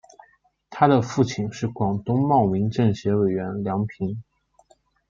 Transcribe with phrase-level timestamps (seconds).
[0.71, 4.23] 她的父亲是广东茂名政协委员梁平。